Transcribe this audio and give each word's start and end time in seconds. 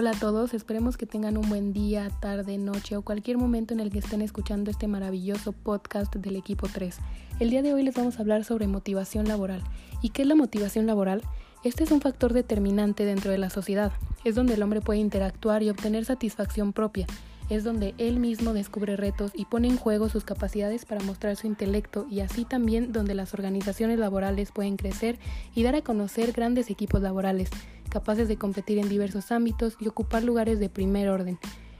Hola 0.00 0.10
a 0.10 0.14
todos, 0.20 0.54
esperemos 0.54 0.96
que 0.96 1.06
tengan 1.06 1.36
un 1.36 1.48
buen 1.48 1.72
día, 1.72 2.08
tarde, 2.20 2.56
noche 2.56 2.96
o 2.96 3.02
cualquier 3.02 3.36
momento 3.36 3.74
en 3.74 3.80
el 3.80 3.90
que 3.90 3.98
estén 3.98 4.22
escuchando 4.22 4.70
este 4.70 4.86
maravilloso 4.86 5.50
podcast 5.50 6.14
del 6.14 6.36
equipo 6.36 6.68
3. 6.72 6.98
El 7.40 7.50
día 7.50 7.62
de 7.62 7.74
hoy 7.74 7.82
les 7.82 7.96
vamos 7.96 8.16
a 8.16 8.20
hablar 8.20 8.44
sobre 8.44 8.68
motivación 8.68 9.26
laboral. 9.26 9.60
¿Y 10.00 10.10
qué 10.10 10.22
es 10.22 10.28
la 10.28 10.36
motivación 10.36 10.86
laboral? 10.86 11.22
Este 11.64 11.82
es 11.82 11.90
un 11.90 12.00
factor 12.00 12.32
determinante 12.32 13.04
dentro 13.04 13.32
de 13.32 13.38
la 13.38 13.50
sociedad. 13.50 13.90
Es 14.22 14.36
donde 14.36 14.54
el 14.54 14.62
hombre 14.62 14.80
puede 14.80 15.00
interactuar 15.00 15.64
y 15.64 15.70
obtener 15.70 16.04
satisfacción 16.04 16.72
propia. 16.72 17.08
Es 17.50 17.64
donde 17.64 17.94
él 17.98 18.20
mismo 18.20 18.52
descubre 18.52 18.94
retos 18.94 19.32
y 19.34 19.46
pone 19.46 19.66
en 19.66 19.78
juego 19.78 20.08
sus 20.08 20.22
capacidades 20.22 20.84
para 20.84 21.02
mostrar 21.02 21.34
su 21.34 21.48
intelecto 21.48 22.06
y 22.08 22.20
así 22.20 22.44
también 22.44 22.92
donde 22.92 23.14
las 23.14 23.34
organizaciones 23.34 23.98
laborales 23.98 24.52
pueden 24.52 24.76
crecer 24.76 25.18
y 25.56 25.64
dar 25.64 25.74
a 25.74 25.82
conocer 25.82 26.30
grandes 26.30 26.70
equipos 26.70 27.02
laborales 27.02 27.50
capaces 27.88 28.28
de 28.28 28.36
competir 28.36 28.78
en 28.78 28.88
diversos 28.88 29.32
ámbitos 29.32 29.76
y 29.80 29.88
ocupar 29.88 30.24
lugares 30.24 30.60
de 30.60 30.68
primer 30.68 31.08
orden. 31.08 31.38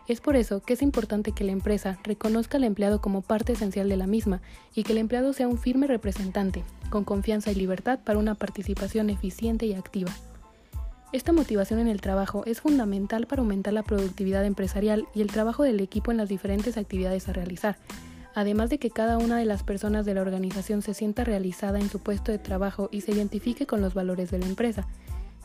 Es 0.09 0.23
por 0.23 0.37
eso 0.37 0.63
que 0.63 0.73
es 0.73 0.81
importante 0.81 1.33
que 1.33 1.45
la 1.45 1.53
empresa 1.53 1.99
reconozca 2.03 2.57
al 2.57 2.65
empleado 2.65 3.03
como 3.03 3.21
parte 3.21 3.53
esencial 3.53 3.91
de 3.91 3.97
la 3.99 4.07
misma 4.07 4.41
y 4.75 4.83
que 4.83 4.93
el 4.93 4.99
empleado 4.99 5.35
sea 5.35 5.49
un 5.49 5.59
firme 5.59 5.87
representante, 5.87 6.65
con 6.89 7.05
confianza 7.05 7.53
y 7.53 7.55
libertad 7.55 7.99
para 8.03 8.19
una 8.19 8.35
participación 8.35 9.11
eficiente 9.11 9.67
y 9.67 9.75
activa. 9.75 10.11
Esta 11.13 11.33
motivación 11.33 11.79
en 11.79 11.89
el 11.89 12.01
trabajo 12.01 12.43
es 12.47 12.61
fundamental 12.61 13.27
para 13.27 13.41
aumentar 13.41 13.73
la 13.73 13.83
productividad 13.83 14.45
empresarial 14.45 15.07
y 15.15 15.21
el 15.21 15.29
trabajo 15.29 15.63
del 15.63 15.81
equipo 15.81 16.11
en 16.11 16.17
las 16.17 16.29
diferentes 16.29 16.77
actividades 16.77 17.29
a 17.29 17.33
realizar, 17.35 17.77
además 18.35 18.71
de 18.71 18.79
que 18.79 18.91
cada 18.91 19.19
una 19.19 19.39
de 19.39 19.45
las 19.47 19.63
personas 19.63 20.07
de 20.07 20.15
la 20.15 20.23
organización 20.23 20.81
se 20.81 20.95
sienta 20.95 21.25
realizada 21.25 21.81
en 21.81 21.89
su 21.89 21.99
puesto 21.99 22.31
de 22.31 22.39
trabajo 22.39 22.89
y 22.93 23.03
se 23.03 23.13
identifique 23.13 23.67
con 23.67 23.81
los 23.81 23.95
valores 23.95 24.31
de 24.31 24.39
la 24.39 24.47
empresa. 24.47 24.87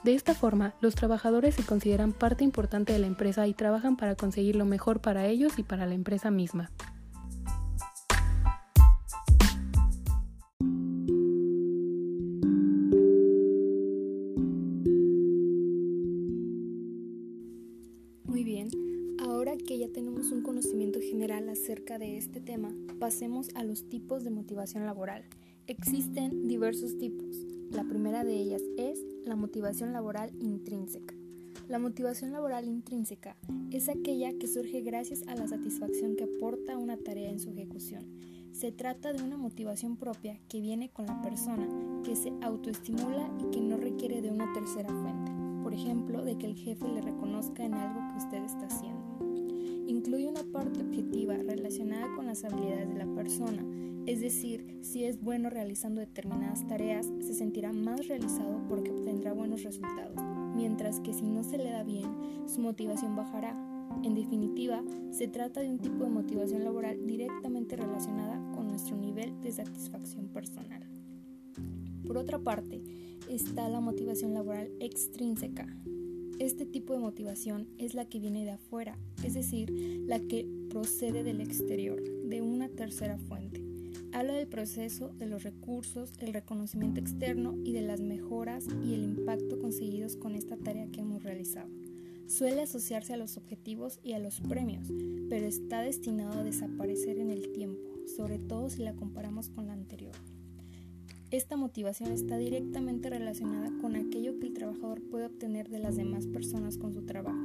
De 0.03 0.13
esta 0.13 0.35
forma, 0.35 0.73
los 0.81 0.95
trabajadores 0.95 1.55
se 1.55 1.63
consideran 1.63 2.11
parte 2.11 2.43
importante 2.43 2.91
de 2.91 2.99
la 2.99 3.07
empresa 3.07 3.47
y 3.47 3.53
trabajan 3.53 3.95
para 3.95 4.15
conseguir 4.15 4.57
lo 4.57 4.65
mejor 4.65 4.99
para 4.99 5.27
ellos 5.27 5.57
y 5.57 5.63
para 5.63 5.85
la 5.85 5.93
empresa 5.93 6.29
misma. 6.29 6.71
Muy 18.25 18.43
bien, 18.43 18.67
ahora 19.21 19.53
que 19.55 19.77
ya 19.77 19.87
tenemos 19.87 20.31
un 20.33 20.43
conocimiento 20.43 20.99
general 20.99 21.47
acerca 21.47 21.97
de 21.97 22.17
este 22.17 22.41
tema, 22.41 22.75
pasemos 22.99 23.47
a 23.55 23.63
los 23.63 23.87
tipos 23.87 24.25
de 24.25 24.31
motivación 24.31 24.85
laboral. 24.85 25.23
Existen 25.67 26.49
diversos 26.49 26.97
tipos. 26.97 27.37
La 27.71 27.85
primera 27.85 28.25
de 28.25 28.35
ellas 28.35 28.61
es 28.77 28.99
la 29.23 29.37
motivación 29.37 29.93
laboral 29.93 30.29
intrínseca. 30.41 31.15
La 31.69 31.79
motivación 31.79 32.33
laboral 32.33 32.67
intrínseca 32.67 33.37
es 33.71 33.87
aquella 33.87 34.37
que 34.37 34.49
surge 34.49 34.81
gracias 34.81 35.23
a 35.25 35.35
la 35.35 35.47
satisfacción 35.47 36.17
que 36.17 36.25
aporta 36.25 36.77
una 36.77 36.97
tarea 36.97 37.29
en 37.29 37.39
su 37.39 37.51
ejecución. 37.51 38.03
Se 38.51 38.73
trata 38.73 39.13
de 39.13 39.23
una 39.23 39.37
motivación 39.37 39.95
propia 39.95 40.37
que 40.49 40.59
viene 40.59 40.89
con 40.89 41.05
la 41.05 41.21
persona, 41.21 41.65
que 42.03 42.17
se 42.17 42.33
autoestimula 42.41 43.33
y 43.39 43.49
que 43.51 43.61
no 43.61 43.77
requiere 43.77 44.21
de 44.21 44.31
una 44.31 44.51
tercera 44.51 44.89
fuente, 44.89 45.31
por 45.63 45.73
ejemplo, 45.73 46.25
de 46.25 46.37
que 46.37 46.47
el 46.47 46.55
jefe 46.55 46.89
le 46.89 47.01
reconozca 47.01 47.63
en 47.63 47.75
algo 47.75 48.01
que 48.11 48.17
usted 48.17 48.43
está 48.43 48.67
haciendo. 48.67 49.01
Incluye 49.87 50.27
una 50.27 50.43
parte 50.43 50.81
objetiva 50.81 51.37
relacionada 51.37 52.13
con 52.17 52.25
las 52.25 52.43
habilidades 52.43 52.89
de 52.89 52.95
la 52.95 53.15
persona, 53.15 53.63
es 54.05 54.19
decir, 54.19 54.79
si 54.81 55.05
es 55.05 55.21
bueno 55.21 55.49
realizando 55.49 56.01
determinadas 56.01 56.67
tareas, 56.67 57.09
se 57.21 57.33
sentirá 57.33 57.71
más 57.71 58.07
realizado 58.07 58.61
porque 58.67 58.91
obtendrá 58.91 59.33
buenos 59.33 59.63
resultados, 59.63 60.17
mientras 60.55 60.99
que 60.99 61.13
si 61.13 61.23
no 61.23 61.43
se 61.43 61.57
le 61.57 61.71
da 61.71 61.83
bien, 61.83 62.09
su 62.45 62.59
motivación 62.59 63.15
bajará. 63.15 63.55
En 64.03 64.15
definitiva, 64.15 64.83
se 65.11 65.27
trata 65.27 65.61
de 65.61 65.69
un 65.69 65.79
tipo 65.79 66.03
de 66.03 66.09
motivación 66.09 66.63
laboral 66.63 67.05
directamente 67.05 67.77
relacionada 67.77 68.35
con 68.53 68.67
nuestro 68.67 68.97
nivel 68.97 69.39
de 69.41 69.51
satisfacción 69.51 70.27
personal. 70.27 70.83
Por 72.05 72.17
otra 72.17 72.39
parte, 72.39 72.81
está 73.29 73.69
la 73.69 73.79
motivación 73.79 74.33
laboral 74.33 74.69
extrínseca. 74.81 75.65
Este 76.39 76.65
tipo 76.65 76.93
de 76.93 76.99
motivación 76.99 77.69
es 77.77 77.93
la 77.93 78.05
que 78.05 78.19
viene 78.19 78.43
de 78.43 78.51
afuera, 78.51 78.97
es 79.23 79.35
decir, 79.35 79.71
la 80.07 80.19
que 80.19 80.45
procede 80.69 81.23
del 81.23 81.39
exterior, 81.39 82.03
de 82.03 82.41
una 82.41 82.67
tercera 82.67 83.17
fuente. 83.17 83.62
Habla 84.13 84.33
del 84.33 84.47
proceso, 84.47 85.09
de 85.17 85.25
los 85.25 85.41
recursos, 85.41 86.13
el 86.19 86.33
reconocimiento 86.33 86.99
externo 86.99 87.55
y 87.63 87.73
de 87.73 87.81
las 87.81 87.99
mejoras 87.99 88.67
y 88.85 88.93
el 88.93 89.03
impacto 89.03 89.59
conseguidos 89.59 90.17
con 90.17 90.35
esta 90.35 90.55
tarea 90.55 90.85
que 90.91 91.01
hemos 91.01 91.23
realizado. 91.23 91.67
Suele 92.27 92.61
asociarse 92.61 93.15
a 93.15 93.17
los 93.17 93.37
objetivos 93.37 93.99
y 94.03 94.13
a 94.13 94.19
los 94.19 94.39
premios, 94.39 94.87
pero 95.29 95.47
está 95.47 95.81
destinado 95.81 96.39
a 96.39 96.43
desaparecer 96.43 97.17
en 97.17 97.31
el 97.31 97.51
tiempo, 97.53 97.81
sobre 98.15 98.37
todo 98.37 98.69
si 98.69 98.83
la 98.83 98.93
comparamos 98.93 99.49
con 99.49 99.65
la 99.65 99.73
anterior. 99.73 100.13
Esta 101.31 101.57
motivación 101.57 102.11
está 102.11 102.37
directamente 102.37 103.09
relacionada 103.09 103.71
con 103.81 103.95
aquello 103.95 104.39
que 104.39 104.45
el 104.45 104.53
trabajador 104.53 105.01
puede 105.09 105.25
obtener 105.25 105.69
de 105.69 105.79
las 105.79 105.95
demás 105.95 106.27
personas 106.27 106.77
con 106.77 106.93
su 106.93 107.01
trabajo. 107.07 107.41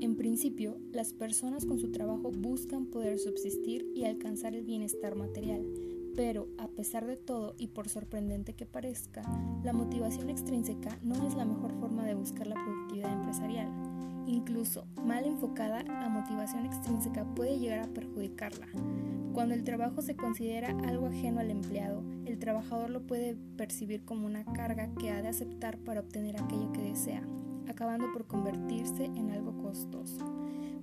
En 0.00 0.16
principio, 0.16 0.76
las 0.92 1.12
personas 1.12 1.66
con 1.66 1.78
su 1.78 1.92
trabajo 1.92 2.32
buscan 2.32 2.86
poder 2.86 3.20
subsistir 3.20 3.86
y 3.94 4.06
alcanzar 4.06 4.56
el 4.56 4.64
bienestar 4.64 5.14
material, 5.14 5.62
pero, 6.16 6.48
a 6.58 6.68
pesar 6.68 7.06
de 7.06 7.16
todo 7.16 7.54
y 7.58 7.68
por 7.68 7.88
sorprendente 7.88 8.54
que 8.54 8.66
parezca, 8.66 9.22
la 9.62 9.72
motivación 9.72 10.30
extrínseca 10.30 10.98
no 11.02 11.26
es 11.26 11.34
la 11.34 11.44
mejor 11.44 11.72
forma 11.80 12.04
de 12.04 12.14
buscar 12.14 12.46
la 12.46 12.56
productividad 12.56 13.12
empresarial. 13.12 13.68
Incluso, 14.26 14.86
mal 15.04 15.24
enfocada, 15.24 15.82
la 15.82 16.08
motivación 16.08 16.66
extrínseca 16.66 17.24
puede 17.34 17.58
llegar 17.58 17.80
a 17.80 17.92
perjudicarla. 17.92 18.68
Cuando 19.32 19.54
el 19.54 19.64
trabajo 19.64 20.02
se 20.02 20.16
considera 20.16 20.70
algo 20.86 21.06
ajeno 21.06 21.40
al 21.40 21.50
empleado, 21.50 22.02
el 22.26 22.38
trabajador 22.38 22.90
lo 22.90 23.06
puede 23.06 23.36
percibir 23.56 24.04
como 24.04 24.26
una 24.26 24.44
carga 24.44 24.88
que 24.98 25.10
ha 25.10 25.22
de 25.22 25.28
aceptar 25.28 25.78
para 25.78 26.00
obtener 26.00 26.36
aquello 26.36 26.72
que 26.72 26.82
desea, 26.82 27.22
acabando 27.68 28.12
por 28.12 28.26
convertirse 28.26 29.04
en 29.04 29.30
algo 29.30 29.56
costoso. 29.58 30.24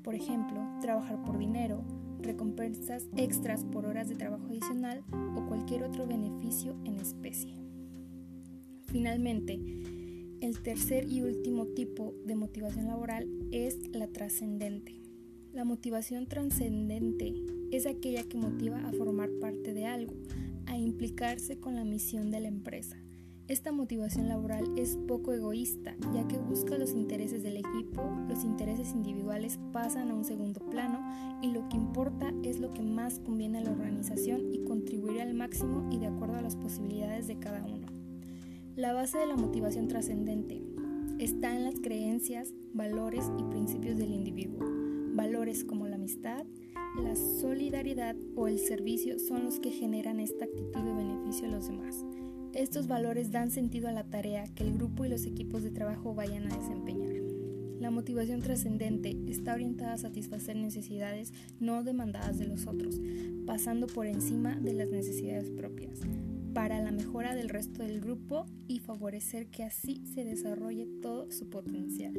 Por 0.03 0.15
ejemplo, 0.15 0.61
trabajar 0.81 1.23
por 1.23 1.37
dinero, 1.37 1.83
recompensas 2.19 3.07
extras 3.15 3.63
por 3.63 3.85
horas 3.85 4.09
de 4.09 4.15
trabajo 4.15 4.45
adicional 4.47 5.03
o 5.35 5.45
cualquier 5.47 5.83
otro 5.83 6.07
beneficio 6.07 6.75
en 6.85 6.99
especie. 6.99 7.55
Finalmente, 8.87 9.59
el 10.39 10.61
tercer 10.61 11.11
y 11.11 11.21
último 11.21 11.67
tipo 11.67 12.13
de 12.25 12.35
motivación 12.35 12.87
laboral 12.87 13.27
es 13.51 13.77
la 13.89 14.07
trascendente. 14.07 15.01
La 15.51 15.65
motivación 15.65 16.27
trascendente 16.27 17.33
es 17.71 17.87
aquella 17.87 18.23
que 18.23 18.37
motiva 18.37 18.77
a 18.87 18.93
formar 18.93 19.29
parte 19.41 19.73
de 19.73 19.85
algo, 19.85 20.13
a 20.67 20.77
implicarse 20.77 21.59
con 21.59 21.75
la 21.75 21.83
misión 21.83 22.29
de 22.29 22.39
la 22.39 22.47
empresa, 22.47 22.97
esta 23.47 23.71
motivación 23.71 24.27
laboral 24.27 24.65
es 24.75 24.97
poco 25.07 25.31
egoísta, 25.31 25.95
ya 26.13 26.27
que 26.27 26.37
busca 26.37 26.77
los 26.77 26.91
intereses 26.91 27.43
del 27.43 27.57
equipo, 27.57 28.03
los 28.27 28.43
intereses 28.43 28.91
individuales 28.91 29.57
pasan 29.71 30.11
a 30.11 30.15
un 30.15 30.25
segundo 30.25 30.59
plano 30.59 30.99
y 31.41 31.51
lo 31.51 31.67
que 31.69 31.77
importa 31.77 32.33
es 32.43 32.59
lo 32.59 32.73
que 32.73 32.81
más 32.81 33.19
conviene 33.19 33.59
a 33.59 33.61
la 33.61 33.71
organización 33.71 34.53
y 34.53 34.65
contribuir 34.65 35.21
al 35.21 35.33
máximo 35.33 35.87
y 35.91 35.97
de 35.97 36.07
acuerdo 36.07 36.35
a 36.35 36.41
las 36.41 36.57
posibilidades 36.57 37.27
de 37.27 37.39
cada 37.39 37.63
uno. 37.63 37.87
La 38.75 38.91
base 38.93 39.17
de 39.17 39.27
la 39.27 39.37
motivación 39.37 39.87
trascendente 39.87 40.61
está 41.17 41.55
en 41.55 41.63
las 41.63 41.75
creencias, 41.79 42.53
valores 42.73 43.31
y 43.39 43.43
principios 43.43 43.97
del 43.97 44.13
individuo. 44.13 44.59
Valores 45.15 45.63
como 45.63 45.87
la 45.87 45.95
amistad, 45.95 46.45
la 47.01 47.15
solidaridad 47.15 48.15
o 48.35 48.47
el 48.47 48.59
servicio 48.59 49.19
son 49.19 49.45
los 49.45 49.59
que 49.59 49.71
generan 49.71 50.19
esta 50.19 50.45
actitud 50.45 50.81
de 50.81 50.93
beneficio 50.93 51.47
a 51.47 51.51
los 51.51 51.67
demás. 51.67 52.05
Estos 52.53 52.87
valores 52.87 53.31
dan 53.31 53.51
sentido 53.51 53.87
a 53.87 53.91
la 53.91 54.03
tarea 54.03 54.45
que 54.55 54.63
el 54.63 54.73
grupo 54.73 55.05
y 55.05 55.09
los 55.09 55.25
equipos 55.25 55.63
de 55.63 55.71
trabajo 55.71 56.15
vayan 56.15 56.51
a 56.51 56.57
desempeñar. 56.57 57.13
La 57.79 57.91
motivación 57.91 58.41
trascendente 58.41 59.15
está 59.27 59.53
orientada 59.53 59.93
a 59.93 59.97
satisfacer 59.97 60.55
necesidades 60.55 61.31
no 61.59 61.83
demandadas 61.83 62.39
de 62.39 62.47
los 62.47 62.65
otros, 62.65 62.99
pasando 63.45 63.85
por 63.85 64.07
encima 64.07 64.55
de 64.55 64.73
las 64.73 64.89
necesidades 64.89 65.51
propias, 65.51 65.99
para 66.53 66.81
la 66.81 66.91
mejora 66.91 67.35
del 67.35 67.49
resto 67.49 67.83
del 67.83 68.01
grupo 68.01 68.47
y 68.67 68.79
favorecer 68.79 69.47
que 69.47 69.63
así 69.63 70.01
se 70.15 70.25
desarrolle 70.25 70.87
todo 71.01 71.29
su 71.29 71.49
potencial. 71.49 72.15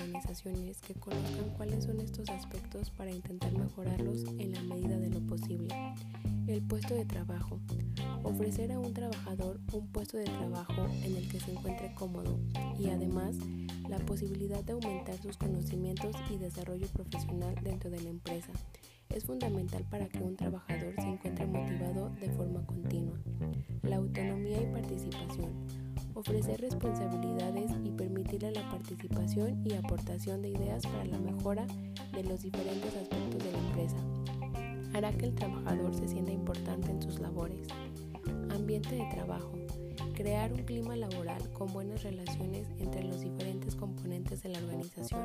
Organizaciones 0.00 0.80
que 0.80 0.94
conozcan 0.94 1.50
cuáles 1.56 1.84
son 1.84 2.00
estos 2.00 2.28
aspectos 2.30 2.90
para 2.90 3.10
intentar 3.10 3.52
mejorarlos 3.52 4.24
en 4.38 4.52
la 4.52 4.62
medida 4.62 4.98
de 4.98 5.10
lo 5.10 5.20
posible. 5.20 5.68
El 6.46 6.62
puesto 6.62 6.94
de 6.94 7.04
trabajo. 7.04 7.60
Ofrecer 8.22 8.72
a 8.72 8.78
un 8.78 8.92
trabajador 8.92 9.60
un 9.72 9.86
puesto 9.88 10.16
de 10.16 10.24
trabajo 10.24 10.86
en 11.02 11.16
el 11.16 11.28
que 11.28 11.40
se 11.40 11.52
encuentre 11.52 11.94
cómodo 11.94 12.38
y 12.78 12.88
además 12.88 13.36
la 13.88 13.98
posibilidad 13.98 14.62
de 14.64 14.72
aumentar 14.72 15.16
sus 15.18 15.36
conocimientos 15.36 16.14
y 16.30 16.38
desarrollo 16.38 16.86
profesional 16.88 17.54
dentro 17.62 17.90
de 17.90 18.00
la 18.00 18.10
empresa. 18.10 18.52
Es 19.08 19.24
fundamental 19.24 19.84
para 19.90 20.08
que 20.08 20.22
un 20.22 20.36
trabajador 20.36 20.94
se 20.94 21.08
encuentre 21.08 21.46
motivado 21.46 22.10
de 22.20 22.30
forma 22.30 22.64
continua. 22.64 23.18
La 23.82 23.96
autonomía 23.96 24.62
y 24.62 24.72
participación 24.72 25.79
ofrecer 26.20 26.60
responsabilidades 26.60 27.70
y 27.82 27.90
permitirle 27.90 28.52
la 28.52 28.68
participación 28.70 29.66
y 29.66 29.74
aportación 29.74 30.42
de 30.42 30.50
ideas 30.50 30.86
para 30.86 31.04
la 31.06 31.18
mejora 31.18 31.66
de 32.12 32.24
los 32.24 32.42
diferentes 32.42 32.94
aspectos 32.94 33.42
de 33.42 33.52
la 33.52 33.58
empresa. 33.58 33.96
Hará 34.94 35.12
que 35.12 35.26
el 35.26 35.34
trabajador 35.34 35.94
se 35.94 36.08
sienta 36.08 36.32
importante 36.32 36.90
en 36.90 37.02
sus 37.02 37.20
labores. 37.20 37.68
Ambiente 38.50 38.94
de 38.94 39.06
trabajo. 39.14 39.52
Crear 40.14 40.52
un 40.52 40.64
clima 40.64 40.94
laboral 40.96 41.50
con 41.52 41.72
buenas 41.72 42.02
relaciones 42.02 42.68
entre 42.78 43.04
los 43.04 43.20
diferentes 43.20 43.74
componentes 43.74 44.42
de 44.42 44.50
la 44.50 44.58
organización 44.58 45.20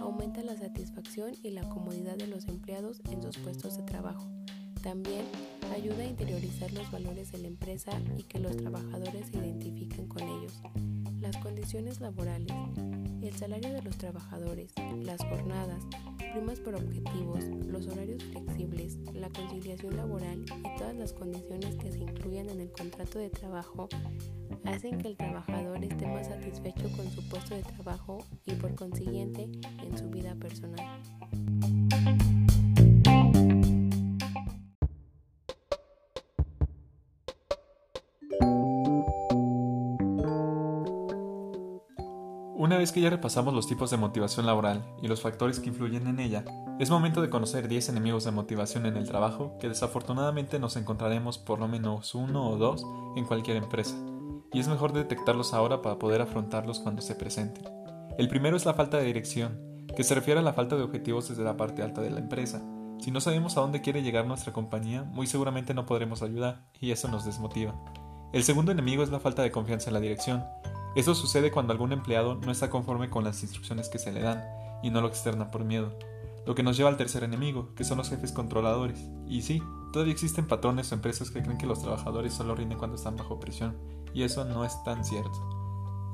aumenta 0.00 0.42
la 0.42 0.56
satisfacción 0.56 1.34
y 1.44 1.50
la 1.50 1.68
comodidad 1.68 2.16
de 2.16 2.26
los 2.26 2.48
empleados 2.48 3.00
en 3.10 3.22
sus 3.22 3.38
puestos 3.38 3.76
de 3.76 3.84
trabajo. 3.84 4.26
También 4.82 5.24
ayuda 5.72 6.02
a 6.02 6.06
interiorizar 6.06 6.72
los 6.72 6.90
valores 6.90 7.30
de 7.30 7.38
la 7.38 7.46
empresa 7.46 7.92
y 8.18 8.24
que 8.24 8.40
los 8.40 8.56
trabajadores 8.56 9.28
se 9.28 9.38
identifiquen 9.38 10.08
con 10.08 10.22
ellos. 10.22 10.60
Las 11.20 11.36
condiciones 11.36 12.00
laborales, 12.00 12.52
el 13.22 13.32
salario 13.36 13.72
de 13.72 13.82
los 13.82 13.96
trabajadores, 13.96 14.72
las 15.02 15.20
jornadas, 15.22 15.84
primas 16.32 16.58
por 16.58 16.74
objetivos, 16.74 17.44
los 17.68 17.86
horarios 17.86 18.24
flexibles, 18.24 18.98
la 19.14 19.28
conciliación 19.30 19.96
laboral 19.96 20.44
y 20.44 20.78
todas 20.78 20.96
las 20.96 21.12
condiciones 21.12 21.76
que 21.76 21.92
se 21.92 22.00
incluyan 22.00 22.50
en 22.50 22.60
el 22.60 22.72
contrato 22.72 23.20
de 23.20 23.30
trabajo 23.30 23.88
hacen 24.64 24.98
que 24.98 25.08
el 25.08 25.16
trabajador 25.16 25.84
esté 25.84 26.06
más 26.06 26.26
satisfecho 26.26 26.90
con 26.96 27.08
su 27.10 27.26
puesto 27.28 27.54
de 27.54 27.62
trabajo 27.62 28.18
y 28.46 28.54
por 28.54 28.74
consiguiente 28.74 29.48
en 29.82 29.96
su 29.96 30.08
vida 30.10 30.34
personal. 30.34 30.84
Vez 42.82 42.90
que 42.90 43.00
ya 43.00 43.10
repasamos 43.10 43.54
los 43.54 43.68
tipos 43.68 43.90
de 43.90 43.96
motivación 43.96 44.44
laboral 44.44 44.84
y 45.00 45.06
los 45.06 45.20
factores 45.20 45.60
que 45.60 45.68
influyen 45.68 46.08
en 46.08 46.18
ella, 46.18 46.44
es 46.80 46.90
momento 46.90 47.22
de 47.22 47.30
conocer 47.30 47.68
10 47.68 47.90
enemigos 47.90 48.24
de 48.24 48.32
motivación 48.32 48.86
en 48.86 48.96
el 48.96 49.06
trabajo 49.06 49.56
que 49.60 49.68
desafortunadamente 49.68 50.58
nos 50.58 50.76
encontraremos 50.76 51.38
por 51.38 51.60
lo 51.60 51.68
menos 51.68 52.12
uno 52.16 52.50
o 52.50 52.56
dos 52.56 52.84
en 53.14 53.24
cualquier 53.24 53.56
empresa, 53.56 53.94
y 54.52 54.58
es 54.58 54.66
mejor 54.66 54.92
detectarlos 54.92 55.54
ahora 55.54 55.80
para 55.80 56.00
poder 56.00 56.20
afrontarlos 56.22 56.80
cuando 56.80 57.02
se 57.02 57.14
presenten. 57.14 57.64
El 58.18 58.28
primero 58.28 58.56
es 58.56 58.66
la 58.66 58.74
falta 58.74 58.98
de 58.98 59.04
dirección, 59.04 59.86
que 59.96 60.02
se 60.02 60.16
refiere 60.16 60.40
a 60.40 60.42
la 60.42 60.52
falta 60.52 60.76
de 60.76 60.82
objetivos 60.82 61.28
desde 61.28 61.44
la 61.44 61.56
parte 61.56 61.82
alta 61.82 62.00
de 62.00 62.10
la 62.10 62.18
empresa. 62.18 62.60
Si 62.98 63.12
no 63.12 63.20
sabemos 63.20 63.56
a 63.56 63.60
dónde 63.60 63.80
quiere 63.80 64.02
llegar 64.02 64.26
nuestra 64.26 64.52
compañía, 64.52 65.04
muy 65.04 65.28
seguramente 65.28 65.72
no 65.72 65.86
podremos 65.86 66.20
ayudar, 66.22 66.64
y 66.80 66.90
eso 66.90 67.06
nos 67.06 67.24
desmotiva. 67.24 67.74
El 68.32 68.42
segundo 68.42 68.72
enemigo 68.72 69.04
es 69.04 69.10
la 69.10 69.20
falta 69.20 69.42
de 69.42 69.52
confianza 69.52 69.90
en 69.90 69.94
la 69.94 70.00
dirección, 70.00 70.44
eso 70.94 71.14
sucede 71.14 71.50
cuando 71.50 71.72
algún 71.72 71.92
empleado 71.92 72.34
no 72.34 72.52
está 72.52 72.70
conforme 72.70 73.08
con 73.08 73.24
las 73.24 73.42
instrucciones 73.42 73.88
que 73.88 73.98
se 73.98 74.12
le 74.12 74.20
dan 74.20 74.44
y 74.82 74.90
no 74.90 75.00
lo 75.00 75.08
externa 75.08 75.50
por 75.50 75.64
miedo. 75.64 75.96
Lo 76.44 76.54
que 76.54 76.62
nos 76.62 76.76
lleva 76.76 76.90
al 76.90 76.96
tercer 76.96 77.22
enemigo, 77.24 77.72
que 77.76 77.84
son 77.84 77.98
los 77.98 78.10
jefes 78.10 78.32
controladores. 78.32 79.00
Y 79.28 79.42
sí, 79.42 79.62
todavía 79.92 80.12
existen 80.12 80.48
patrones 80.48 80.90
o 80.90 80.94
empresas 80.96 81.30
que 81.30 81.42
creen 81.42 81.58
que 81.58 81.66
los 81.66 81.80
trabajadores 81.80 82.34
solo 82.34 82.54
rinden 82.54 82.78
cuando 82.78 82.96
están 82.96 83.16
bajo 83.16 83.38
presión, 83.38 83.76
y 84.12 84.24
eso 84.24 84.44
no 84.44 84.64
es 84.64 84.82
tan 84.82 85.04
cierto. 85.04 85.38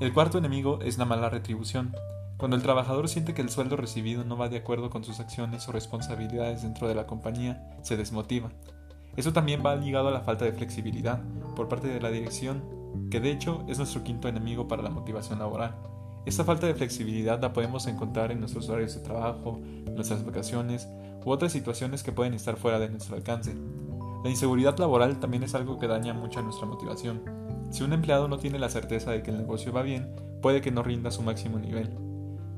El 0.00 0.12
cuarto 0.12 0.38
enemigo 0.38 0.80
es 0.82 0.98
la 0.98 1.06
mala 1.06 1.30
retribución. 1.30 1.94
Cuando 2.36 2.56
el 2.56 2.62
trabajador 2.62 3.08
siente 3.08 3.34
que 3.34 3.42
el 3.42 3.48
sueldo 3.48 3.76
recibido 3.76 4.22
no 4.22 4.36
va 4.36 4.48
de 4.48 4.58
acuerdo 4.58 4.90
con 4.90 5.02
sus 5.02 5.18
acciones 5.18 5.66
o 5.68 5.72
responsabilidades 5.72 6.62
dentro 6.62 6.86
de 6.86 6.94
la 6.94 7.06
compañía, 7.06 7.76
se 7.82 7.96
desmotiva. 7.96 8.52
Eso 9.18 9.32
también 9.32 9.62
va 9.66 9.74
ligado 9.74 10.06
a 10.06 10.12
la 10.12 10.20
falta 10.20 10.44
de 10.44 10.52
flexibilidad 10.52 11.20
por 11.56 11.66
parte 11.66 11.88
de 11.88 12.00
la 12.00 12.12
dirección 12.12 12.62
que 13.10 13.18
de 13.18 13.32
hecho 13.32 13.64
es 13.66 13.78
nuestro 13.78 14.04
quinto 14.04 14.28
enemigo 14.28 14.68
para 14.68 14.80
la 14.80 14.90
motivación 14.90 15.40
laboral. 15.40 15.74
Esta 16.24 16.44
falta 16.44 16.68
de 16.68 16.74
flexibilidad 16.76 17.42
la 17.42 17.52
podemos 17.52 17.88
encontrar 17.88 18.30
en 18.30 18.38
nuestros 18.38 18.68
horarios 18.68 18.94
de 18.94 19.00
trabajo, 19.00 19.58
nuestras 19.92 20.24
vacaciones 20.24 20.88
u 21.24 21.32
otras 21.32 21.50
situaciones 21.50 22.04
que 22.04 22.12
pueden 22.12 22.32
estar 22.32 22.56
fuera 22.58 22.78
de 22.78 22.90
nuestro 22.90 23.16
alcance. 23.16 23.56
La 24.22 24.30
inseguridad 24.30 24.78
laboral 24.78 25.18
también 25.18 25.42
es 25.42 25.56
algo 25.56 25.80
que 25.80 25.88
daña 25.88 26.14
mucho 26.14 26.40
nuestra 26.40 26.68
motivación. 26.68 27.20
Si 27.72 27.82
un 27.82 27.94
empleado 27.94 28.28
no 28.28 28.38
tiene 28.38 28.60
la 28.60 28.68
certeza 28.68 29.10
de 29.10 29.24
que 29.24 29.32
el 29.32 29.38
negocio 29.38 29.72
va 29.72 29.82
bien, 29.82 30.14
puede 30.40 30.60
que 30.60 30.70
no 30.70 30.84
rinda 30.84 31.10
su 31.10 31.22
máximo 31.22 31.58
nivel. 31.58 31.90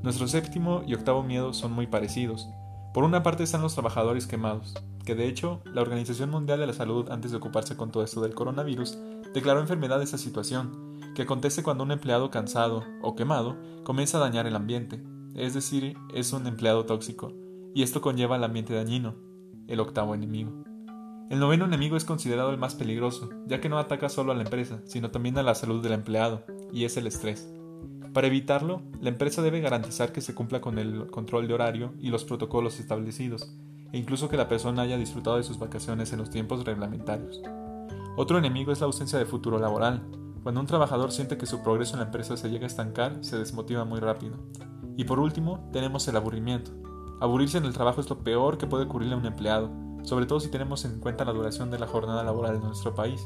Nuestro 0.03 0.29
séptimo 0.29 0.83
y 0.87 0.93
octavo 0.93 1.23
miedo 1.23 1.55
son 1.55 1.73
muy 1.73 1.87
parecidos. 1.87 2.51
Por 2.93 3.05
una 3.05 3.23
parte 3.23 3.45
están 3.45 3.63
los 3.63 3.75
trabajadores 3.75 4.27
quemados, 4.27 4.75
que 5.05 5.15
de 5.15 5.29
hecho 5.29 5.61
la 5.65 5.81
Organización 5.81 6.31
Mundial 6.31 6.59
de 6.59 6.67
la 6.67 6.73
Salud 6.73 7.09
antes 7.11 7.31
de 7.31 7.37
ocuparse 7.37 7.77
con 7.77 7.93
todo 7.93 8.03
esto 8.03 8.21
del 8.21 8.35
coronavirus 8.35 8.99
declaró 9.33 9.61
enfermedad 9.61 10.03
esa 10.03 10.19
situación, 10.19 10.99
que 11.15 11.23
acontece 11.23 11.63
cuando 11.63 11.85
un 11.85 11.93
empleado 11.93 12.31
cansado 12.31 12.85
o 13.01 13.15
quemado 13.15 13.57
comienza 13.85 14.19
a 14.19 14.21
dañar 14.21 14.49
el 14.49 14.57
ambiente, 14.57 15.01
es 15.37 15.55
decir, 15.55 15.97
es 16.13 16.33
un 16.33 16.49
empleado 16.49 16.85
tóxico, 16.85 17.33
y 17.75 17.85
esto 17.85 18.01
conlleva 18.01 18.35
al 18.35 18.45
ambiente 18.45 18.75
dañino, 18.75 19.15
el 19.69 19.79
octavo 19.79 20.17
enemigo. 20.17 20.65
El 21.31 21.39
noveno 21.39 21.67
enemigo 21.67 21.97
es 21.97 22.05
considerado 22.05 22.51
el 22.51 22.59
más 22.59 22.75
peligroso, 22.75 23.31
ya 23.47 23.61
que 23.61 23.69
no 23.69 23.79
ataca 23.79 24.09
solo 24.09 24.33
a 24.33 24.35
la 24.35 24.43
empresa, 24.43 24.81
sino 24.85 25.13
también 25.13 25.39
a 25.39 25.45
la 25.45 25.55
salud 25.55 25.81
del 25.81 25.93
empleado, 25.93 26.45
y 26.73 26.85
es 26.87 26.97
el 26.97 27.07
estrés. 27.07 27.49
Para 28.13 28.27
evitarlo, 28.27 28.83
la 29.01 29.11
empresa 29.11 29.41
debe 29.41 29.61
garantizar 29.61 30.11
que 30.11 30.21
se 30.21 30.35
cumpla 30.35 30.61
con 30.61 30.79
el 30.79 31.07
control 31.11 31.47
de 31.47 31.55
horario 31.55 31.95
y 32.01 32.09
los 32.11 32.25
protocolos 32.25 32.81
establecidos, 32.81 33.55
e 33.93 33.99
incluso 33.99 34.29
que 34.29 34.37
la 34.37 34.49
persona 34.49 34.83
haya 34.83 34.97
disfrutado 34.97 35.37
de 35.37 35.45
sus 35.45 35.61
vacaciones 35.61 36.13
en 36.13 36.19
los 36.19 36.31
tiempos 36.31 36.65
reglamentarios. 36.65 37.41
Otro 38.17 38.39
enemigo 38.39 38.73
es 38.73 38.81
la 38.81 38.87
ausencia 38.87 39.19
de 39.19 39.27
futuro 39.27 39.61
laboral. 39.61 40.03
Cuando 40.43 40.61
un 40.61 40.67
trabajador 40.67 41.13
siente 41.13 41.39
que 41.39 41.47
su 41.47 41.63
progreso 41.63 41.95
en 41.95 42.01
la 42.01 42.07
empresa 42.07 42.37
se 42.37 42.51
llega 42.51 42.65
a 42.65 42.67
estancar, 42.67 43.19
se 43.21 43.39
desmotiva 43.39 43.85
muy 43.85 44.01
rápido. 44.01 44.37
Y 44.97 45.05
por 45.05 45.21
último, 45.21 45.69
tenemos 45.73 46.09
el 46.09 46.17
aburrimiento. 46.17 46.73
Aburrirse 47.21 47.59
en 47.59 47.65
el 47.65 47.75
trabajo 47.75 48.01
es 48.01 48.11
lo 48.11 48.25
peor 48.25 48.59
que 48.59 48.67
puede 48.67 48.87
ocurrirle 48.87 49.15
a 49.15 49.19
un 49.19 49.27
empleado, 49.27 49.71
sobre 50.03 50.27
todo 50.27 50.41
si 50.41 50.51
tenemos 50.51 50.85
en 50.85 50.99
cuenta 50.99 51.25
la 51.25 51.33
duración 51.33 51.71
de 51.71 51.79
la 51.79 51.87
jornada 51.87 52.25
laboral 52.25 52.57
en 52.57 52.63
nuestro 52.63 52.93
país, 52.93 53.25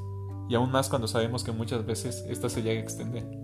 y 0.48 0.56
aún 0.56 0.70
más 0.70 0.90
cuando 0.90 1.08
sabemos 1.08 1.42
que 1.42 1.52
muchas 1.52 1.86
veces 1.86 2.22
esta 2.28 2.50
se 2.50 2.62
llega 2.62 2.80
a 2.80 2.82
extender. 2.82 3.43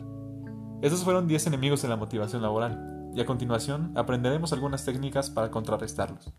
Esos 0.82 1.04
fueron 1.04 1.28
10 1.28 1.48
enemigos 1.48 1.82
de 1.82 1.88
la 1.88 1.96
motivación 1.96 2.40
laboral, 2.40 3.12
y 3.14 3.20
a 3.20 3.26
continuación 3.26 3.92
aprenderemos 3.96 4.54
algunas 4.54 4.84
técnicas 4.84 5.28
para 5.28 5.50
contrarrestarlos. 5.50 6.32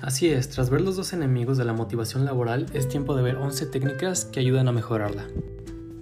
Así 0.00 0.28
es, 0.28 0.48
tras 0.48 0.70
ver 0.70 0.80
los 0.80 0.96
dos 0.96 1.12
enemigos 1.12 1.58
de 1.58 1.66
la 1.66 1.74
motivación 1.74 2.24
laboral, 2.24 2.66
es 2.72 2.88
tiempo 2.88 3.14
de 3.14 3.22
ver 3.22 3.36
11 3.36 3.66
técnicas 3.66 4.24
que 4.24 4.40
ayudan 4.40 4.68
a 4.68 4.72
mejorarla. 4.72 5.26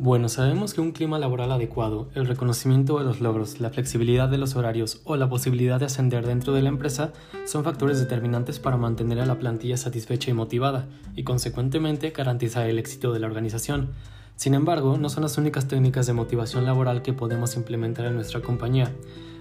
Bueno, 0.04 0.28
sabemos 0.28 0.74
que 0.74 0.80
un 0.80 0.90
clima 0.90 1.20
laboral 1.20 1.52
adecuado, 1.52 2.08
el 2.16 2.26
reconocimiento 2.26 2.98
de 2.98 3.04
los 3.04 3.20
logros, 3.20 3.60
la 3.60 3.70
flexibilidad 3.70 4.28
de 4.28 4.36
los 4.36 4.56
horarios 4.56 5.00
o 5.04 5.14
la 5.14 5.28
posibilidad 5.28 5.78
de 5.78 5.86
ascender 5.86 6.26
dentro 6.26 6.52
de 6.52 6.60
la 6.60 6.70
empresa 6.70 7.12
son 7.44 7.62
factores 7.62 8.00
determinantes 8.00 8.58
para 8.58 8.76
mantener 8.76 9.20
a 9.20 9.26
la 9.26 9.38
plantilla 9.38 9.76
satisfecha 9.76 10.32
y 10.32 10.34
motivada, 10.34 10.88
y 11.14 11.22
consecuentemente 11.22 12.10
garantizar 12.10 12.68
el 12.68 12.80
éxito 12.80 13.12
de 13.12 13.20
la 13.20 13.28
organización. 13.28 13.90
Sin 14.34 14.54
embargo, 14.54 14.98
no 14.98 15.08
son 15.08 15.22
las 15.22 15.38
únicas 15.38 15.68
técnicas 15.68 16.08
de 16.08 16.14
motivación 16.14 16.64
laboral 16.64 17.02
que 17.02 17.12
podemos 17.12 17.54
implementar 17.54 18.06
en 18.06 18.16
nuestra 18.16 18.42
compañía, 18.42 18.90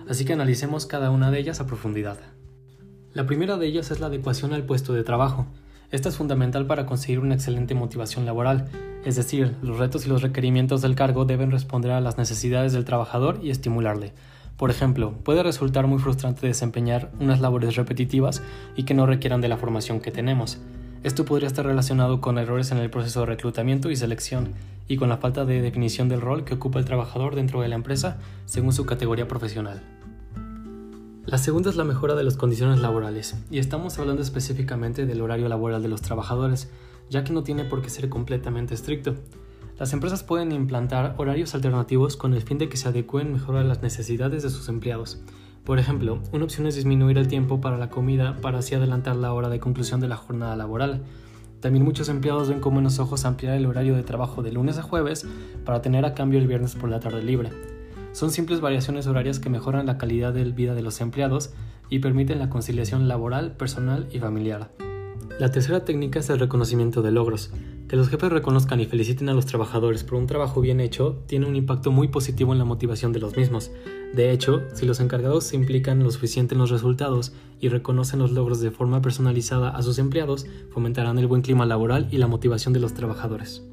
así 0.07 0.25
que 0.25 0.33
analicemos 0.33 0.85
cada 0.85 1.09
una 1.09 1.31
de 1.31 1.39
ellas 1.39 1.59
a 1.59 1.65
profundidad. 1.65 2.19
La 3.13 3.25
primera 3.25 3.57
de 3.57 3.65
ellas 3.65 3.89
es 3.89 3.99
la 3.99 4.05
adecuación 4.05 4.53
al 4.53 4.67
puesto 4.67 4.93
de 4.93 5.03
trabajo. 5.03 5.47
Esta 5.91 6.07
es 6.07 6.15
fundamental 6.15 6.65
para 6.65 6.85
conseguir 6.85 7.19
una 7.19 7.35
excelente 7.35 7.75
motivación 7.75 8.25
laboral, 8.25 8.69
es 9.03 9.17
decir, 9.17 9.57
los 9.61 9.77
retos 9.77 10.05
y 10.05 10.09
los 10.09 10.21
requerimientos 10.21 10.81
del 10.81 10.95
cargo 10.95 11.25
deben 11.25 11.51
responder 11.51 11.91
a 11.91 11.99
las 11.99 12.17
necesidades 12.17 12.71
del 12.71 12.85
trabajador 12.85 13.39
y 13.43 13.49
estimularle. 13.49 14.13
Por 14.55 14.69
ejemplo, 14.69 15.11
puede 15.23 15.43
resultar 15.43 15.87
muy 15.87 15.99
frustrante 15.99 16.47
desempeñar 16.47 17.11
unas 17.19 17.41
labores 17.41 17.75
repetitivas 17.75 18.41
y 18.77 18.83
que 18.83 18.93
no 18.93 19.05
requieran 19.05 19.41
de 19.41 19.49
la 19.49 19.57
formación 19.57 19.99
que 19.99 20.11
tenemos. 20.11 20.59
Esto 21.03 21.25
podría 21.25 21.47
estar 21.47 21.65
relacionado 21.65 22.21
con 22.21 22.37
errores 22.37 22.71
en 22.71 22.77
el 22.77 22.89
proceso 22.89 23.21
de 23.21 23.25
reclutamiento 23.25 23.89
y 23.89 23.95
selección, 23.97 24.53
y 24.87 24.97
con 24.97 25.09
la 25.09 25.17
falta 25.17 25.45
de 25.45 25.61
definición 25.61 26.07
del 26.07 26.21
rol 26.21 26.45
que 26.45 26.53
ocupa 26.53 26.79
el 26.79 26.85
trabajador 26.85 27.35
dentro 27.35 27.61
de 27.61 27.67
la 27.67 27.75
empresa 27.75 28.17
según 28.45 28.71
su 28.71 28.85
categoría 28.85 29.27
profesional. 29.27 29.81
La 31.31 31.37
segunda 31.37 31.69
es 31.69 31.77
la 31.77 31.85
mejora 31.85 32.15
de 32.15 32.25
las 32.25 32.35
condiciones 32.35 32.81
laborales, 32.81 33.37
y 33.49 33.59
estamos 33.59 33.97
hablando 33.97 34.21
específicamente 34.21 35.05
del 35.05 35.21
horario 35.21 35.47
laboral 35.47 35.81
de 35.81 35.87
los 35.87 36.01
trabajadores, 36.01 36.69
ya 37.09 37.23
que 37.23 37.31
no 37.31 37.41
tiene 37.41 37.63
por 37.63 37.81
qué 37.81 37.89
ser 37.89 38.09
completamente 38.09 38.73
estricto. 38.73 39.15
Las 39.79 39.93
empresas 39.93 40.23
pueden 40.23 40.51
implantar 40.51 41.15
horarios 41.17 41.55
alternativos 41.55 42.17
con 42.17 42.33
el 42.33 42.41
fin 42.41 42.57
de 42.57 42.67
que 42.67 42.75
se 42.75 42.89
adecúen 42.89 43.31
mejor 43.31 43.55
a 43.55 43.63
las 43.63 43.81
necesidades 43.81 44.43
de 44.43 44.49
sus 44.49 44.67
empleados. 44.67 45.21
Por 45.63 45.79
ejemplo, 45.79 46.19
una 46.33 46.43
opción 46.43 46.67
es 46.67 46.75
disminuir 46.75 47.17
el 47.17 47.29
tiempo 47.29 47.61
para 47.61 47.77
la 47.77 47.89
comida 47.89 48.35
para 48.41 48.59
así 48.59 48.75
adelantar 48.75 49.15
la 49.15 49.31
hora 49.31 49.47
de 49.47 49.61
conclusión 49.61 50.01
de 50.01 50.09
la 50.09 50.17
jornada 50.17 50.57
laboral. 50.57 51.01
También 51.61 51.85
muchos 51.85 52.09
empleados 52.09 52.49
ven 52.49 52.59
con 52.59 52.73
buenos 52.73 52.99
ojos 52.99 53.23
ampliar 53.23 53.55
el 53.55 53.67
horario 53.67 53.95
de 53.95 54.03
trabajo 54.03 54.43
de 54.43 54.51
lunes 54.51 54.77
a 54.77 54.83
jueves 54.83 55.25
para 55.63 55.81
tener 55.81 56.03
a 56.03 56.13
cambio 56.13 56.39
el 56.39 56.47
viernes 56.47 56.75
por 56.75 56.89
la 56.89 56.99
tarde 56.99 57.23
libre. 57.23 57.51
Son 58.13 58.29
simples 58.31 58.59
variaciones 58.59 59.07
horarias 59.07 59.39
que 59.39 59.49
mejoran 59.49 59.85
la 59.85 59.97
calidad 59.97 60.33
de 60.33 60.43
vida 60.45 60.73
de 60.73 60.81
los 60.81 60.99
empleados 60.99 61.51
y 61.89 61.99
permiten 61.99 62.39
la 62.39 62.49
conciliación 62.49 63.07
laboral, 63.07 63.55
personal 63.55 64.07
y 64.11 64.19
familiar. 64.19 64.71
La 65.39 65.49
tercera 65.49 65.85
técnica 65.85 66.19
es 66.19 66.29
el 66.29 66.39
reconocimiento 66.39 67.01
de 67.01 67.11
logros. 67.11 67.51
Que 67.87 67.95
los 67.95 68.09
jefes 68.09 68.31
reconozcan 68.31 68.79
y 68.79 68.85
feliciten 68.85 69.27
a 69.29 69.33
los 69.33 69.45
trabajadores 69.45 70.03
por 70.03 70.17
un 70.17 70.27
trabajo 70.27 70.61
bien 70.61 70.79
hecho 70.79 71.23
tiene 71.25 71.45
un 71.45 71.55
impacto 71.55 71.91
muy 71.91 72.09
positivo 72.09 72.53
en 72.53 72.59
la 72.59 72.65
motivación 72.65 73.11
de 73.11 73.19
los 73.19 73.35
mismos. 73.35 73.71
De 74.13 74.31
hecho, 74.31 74.61
si 74.73 74.85
los 74.85 74.99
encargados 74.99 75.45
se 75.45 75.55
implican 75.55 76.03
lo 76.03 76.11
suficiente 76.11 76.53
en 76.53 76.59
los 76.59 76.69
resultados 76.69 77.33
y 77.59 77.69
reconocen 77.69 78.19
los 78.19 78.31
logros 78.31 78.61
de 78.61 78.71
forma 78.71 79.01
personalizada 79.01 79.69
a 79.69 79.81
sus 79.81 79.99
empleados, 79.99 80.45
fomentarán 80.69 81.17
el 81.17 81.27
buen 81.27 81.41
clima 81.41 81.65
laboral 81.65 82.07
y 82.11 82.17
la 82.17 82.27
motivación 82.27 82.73
de 82.73 82.79
los 82.81 82.93
trabajadores. 82.93 83.63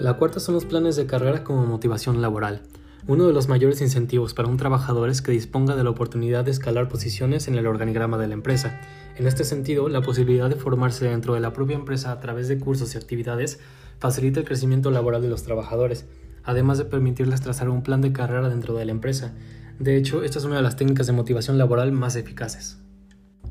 La 0.00 0.14
cuarta 0.14 0.38
son 0.38 0.54
los 0.54 0.64
planes 0.64 0.96
de 0.96 1.06
carrera 1.06 1.44
como 1.44 1.66
motivación 1.66 2.22
laboral. 2.22 2.62
Uno 3.06 3.26
de 3.26 3.32
los 3.32 3.48
mayores 3.48 3.80
incentivos 3.80 4.34
para 4.34 4.48
un 4.48 4.56
trabajador 4.56 5.08
es 5.08 5.22
que 5.22 5.32
disponga 5.32 5.76
de 5.76 5.84
la 5.84 5.90
oportunidad 5.90 6.44
de 6.44 6.50
escalar 6.50 6.88
posiciones 6.88 7.48
en 7.48 7.54
el 7.54 7.66
organigrama 7.66 8.18
de 8.18 8.28
la 8.28 8.34
empresa 8.34 8.80
en 9.18 9.26
este 9.26 9.42
sentido, 9.42 9.88
la 9.88 10.00
posibilidad 10.00 10.48
de 10.48 10.54
formarse 10.54 11.08
dentro 11.08 11.34
de 11.34 11.40
la 11.40 11.52
propia 11.52 11.74
empresa 11.74 12.12
a 12.12 12.20
través 12.20 12.46
de 12.46 12.60
cursos 12.60 12.94
y 12.94 12.98
actividades 12.98 13.58
facilita 13.98 14.38
el 14.38 14.46
crecimiento 14.46 14.92
laboral 14.92 15.20
de 15.22 15.28
los 15.28 15.42
trabajadores, 15.42 16.06
además 16.44 16.78
de 16.78 16.84
permitirles 16.84 17.40
trazar 17.40 17.68
un 17.68 17.82
plan 17.82 18.00
de 18.00 18.12
carrera 18.12 18.48
dentro 18.48 18.74
de 18.74 18.84
la 18.84 18.92
empresa. 18.92 19.34
De 19.80 19.96
hecho, 19.96 20.22
esta 20.22 20.38
es 20.38 20.44
una 20.44 20.54
de 20.54 20.62
las 20.62 20.76
técnicas 20.76 21.08
de 21.08 21.14
motivación 21.14 21.58
laboral 21.58 21.90
más 21.90 22.14
eficaces. 22.14 22.78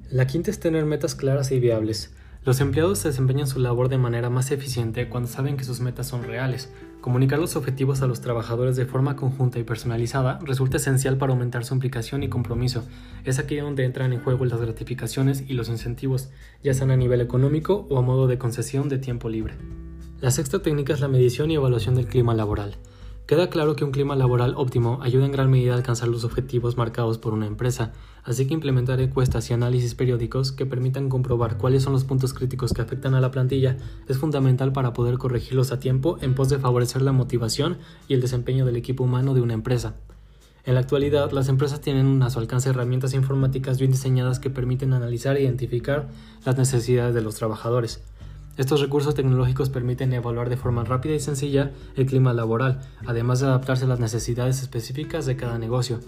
La 0.09 0.25
quinta 0.25 0.51
es 0.51 0.61
tener 0.61 0.85
metas 0.85 1.15
claras 1.15 1.51
y 1.51 1.59
viables. 1.59 2.13
Los 2.43 2.61
empleados 2.61 3.03
desempeñan 3.03 3.47
su 3.47 3.59
labor 3.59 3.89
de 3.89 3.97
manera 3.97 4.29
más 4.29 4.51
eficiente 4.51 5.09
cuando 5.09 5.29
saben 5.29 5.57
que 5.57 5.63
sus 5.63 5.81
metas 5.81 6.07
son 6.07 6.23
reales. 6.23 6.71
Comunicar 7.01 7.39
los 7.39 7.55
objetivos 7.55 8.01
a 8.01 8.07
los 8.07 8.21
trabajadores 8.21 8.75
de 8.75 8.85
forma 8.85 9.15
conjunta 9.15 9.59
y 9.59 9.63
personalizada 9.63 10.39
resulta 10.43 10.77
esencial 10.77 11.17
para 11.17 11.33
aumentar 11.33 11.65
su 11.65 11.73
implicación 11.73 12.23
y 12.23 12.29
compromiso. 12.29 12.87
Es 13.23 13.39
aquí 13.39 13.57
donde 13.57 13.85
entran 13.85 14.13
en 14.13 14.21
juego 14.21 14.45
las 14.45 14.59
gratificaciones 14.59 15.43
y 15.47 15.53
los 15.53 15.69
incentivos, 15.69 16.29
ya 16.63 16.73
sean 16.73 16.91
a 16.91 16.97
nivel 16.97 17.21
económico 17.21 17.85
o 17.89 17.97
a 17.97 18.01
modo 18.01 18.27
de 18.27 18.37
concesión 18.37 18.89
de 18.89 18.97
tiempo 18.97 19.29
libre. 19.29 19.55
La 20.19 20.31
sexta 20.31 20.61
técnica 20.61 20.93
es 20.93 20.99
la 20.99 21.07
medición 21.07 21.51
y 21.51 21.55
evaluación 21.55 21.95
del 21.95 22.07
clima 22.07 22.33
laboral. 22.33 22.77
Queda 23.27 23.49
claro 23.49 23.75
que 23.75 23.83
un 23.83 23.91
clima 23.91 24.15
laboral 24.15 24.53
óptimo 24.55 24.99
ayuda 25.01 25.25
en 25.25 25.33
gran 25.33 25.51
medida 25.51 25.73
a 25.73 25.75
alcanzar 25.75 26.07
los 26.07 26.23
objetivos 26.23 26.77
marcados 26.77 27.17
por 27.17 27.33
una 27.33 27.45
empresa, 27.45 27.91
así 28.23 28.47
que 28.47 28.53
implementar 28.53 29.01
encuestas 29.01 29.49
y 29.49 29.53
análisis 29.53 29.95
periódicos 29.95 30.53
que 30.53 30.65
permitan 30.65 31.09
comprobar 31.09 31.57
cuáles 31.57 31.83
son 31.83 31.91
los 31.91 32.05
puntos 32.05 32.33
críticos 32.33 32.71
que 32.71 32.81
afectan 32.81 33.15
a 33.15 33.19
la 33.19 33.29
plantilla 33.29 33.75
es 34.07 34.17
fundamental 34.17 34.71
para 34.71 34.93
poder 34.93 35.17
corregirlos 35.17 35.73
a 35.73 35.79
tiempo 35.79 36.17
en 36.21 36.35
pos 36.35 36.47
de 36.47 36.57
favorecer 36.57 37.01
la 37.01 37.11
motivación 37.11 37.79
y 38.07 38.13
el 38.13 38.21
desempeño 38.21 38.65
del 38.65 38.77
equipo 38.77 39.03
humano 39.03 39.33
de 39.33 39.41
una 39.41 39.55
empresa. 39.55 39.97
En 40.63 40.75
la 40.75 40.79
actualidad, 40.79 41.29
las 41.31 41.49
empresas 41.49 41.81
tienen 41.81 42.23
a 42.23 42.29
su 42.29 42.39
alcance 42.39 42.69
herramientas 42.69 43.13
informáticas 43.13 43.77
bien 43.77 43.91
diseñadas 43.91 44.39
que 44.39 44.49
permiten 44.49 44.93
analizar 44.93 45.35
e 45.35 45.41
identificar 45.41 46.07
las 46.45 46.57
necesidades 46.57 47.13
de 47.13 47.21
los 47.21 47.35
trabajadores. 47.35 48.01
Estos 48.57 48.81
recursos 48.81 49.13
tecnológicos 49.13 49.69
permiten 49.69 50.11
evaluar 50.13 50.49
de 50.49 50.57
forma 50.57 50.83
rápida 50.83 51.13
y 51.13 51.19
sencilla 51.19 51.71
el 51.95 52.07
clima 52.07 52.33
laboral, 52.33 52.81
además 53.05 53.39
de 53.39 53.45
adaptarse 53.45 53.85
a 53.85 53.87
las 53.87 53.99
necesidades 53.99 54.63
específicas 54.63 55.27
de 55.27 55.35
cada 55.35 55.59
negocio. 55.59 55.99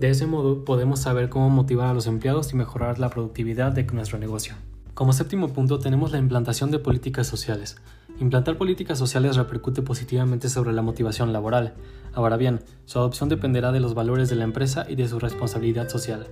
De 0.00 0.10
ese 0.10 0.26
modo, 0.26 0.64
podemos 0.64 0.98
saber 0.98 1.28
cómo 1.28 1.48
motivar 1.48 1.86
a 1.86 1.94
los 1.94 2.08
empleados 2.08 2.52
y 2.52 2.56
mejorar 2.56 2.98
la 2.98 3.08
productividad 3.08 3.70
de 3.70 3.84
nuestro 3.84 4.18
negocio. 4.18 4.54
Como 4.94 5.12
séptimo 5.12 5.52
punto 5.52 5.78
tenemos 5.78 6.10
la 6.10 6.18
implantación 6.18 6.72
de 6.72 6.80
políticas 6.80 7.28
sociales. 7.28 7.76
Implantar 8.18 8.58
políticas 8.58 8.98
sociales 8.98 9.36
repercute 9.36 9.80
positivamente 9.80 10.48
sobre 10.48 10.72
la 10.72 10.82
motivación 10.82 11.32
laboral. 11.32 11.74
Ahora 12.14 12.36
bien, 12.36 12.60
su 12.84 12.98
adopción 12.98 13.28
dependerá 13.28 13.70
de 13.70 13.80
los 13.80 13.94
valores 13.94 14.28
de 14.28 14.36
la 14.36 14.44
empresa 14.44 14.86
y 14.88 14.96
de 14.96 15.06
su 15.06 15.20
responsabilidad 15.20 15.88
social. 15.88 16.26